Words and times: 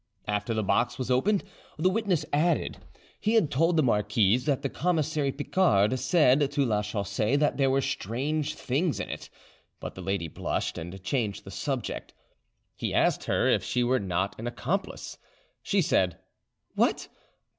After 0.27 0.55
the 0.55 0.63
box 0.63 0.97
was 0.97 1.11
opened, 1.11 1.43
the 1.77 1.87
witness 1.87 2.25
added, 2.33 2.79
he 3.19 3.35
had 3.35 3.51
told 3.51 3.77
the 3.77 3.83
marquise, 3.83 4.45
that 4.45 4.63
the 4.63 4.67
commissary 4.69 5.31
Picard 5.31 5.99
said 5.99 6.49
to 6.49 6.65
Lachaussee 6.65 7.35
that 7.35 7.57
there 7.57 7.69
were 7.69 7.81
strange 7.81 8.55
things 8.55 8.99
in 8.99 9.11
it; 9.11 9.29
but 9.79 9.93
the 9.93 10.01
lady 10.01 10.27
blushed, 10.27 10.79
and 10.79 11.03
changed 11.03 11.43
the 11.43 11.51
subject. 11.51 12.15
He 12.75 12.95
asked 12.95 13.25
her 13.25 13.47
if 13.47 13.63
she 13.63 13.83
were 13.83 13.99
not 13.99 14.35
an 14.39 14.47
accomplice. 14.47 15.19
She 15.61 15.83
said, 15.83 16.17
"What! 16.73 17.07